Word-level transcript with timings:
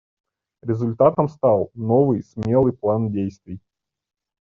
Результатом 0.63 1.29
стал 1.29 1.69
новый 1.75 2.23
смелый 2.23 2.73
план 2.73 3.11
действий. 3.11 3.59